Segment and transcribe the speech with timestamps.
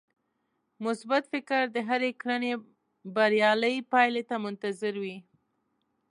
[0.85, 2.51] مثبت فکر د هرې کړنې
[3.15, 5.17] بريالۍ پايلې ته منتظر وي.